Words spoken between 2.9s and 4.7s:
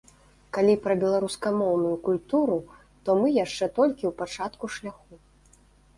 то мы яшчэ толькі ў пачатку